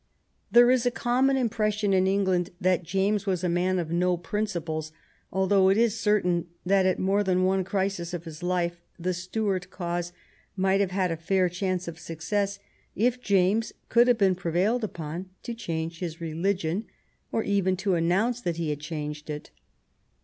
[0.51, 4.91] There is a common impression in England that James was a man of no principles,
[5.31, 9.69] although it is certain that at more than one crisis of his life the Stuart
[9.69, 10.11] cause
[10.55, 12.57] might have had a fair chance of success
[12.95, 16.85] if James could have been prevailed upon to change his religion,
[17.31, 19.51] or even to announce that he had changed it.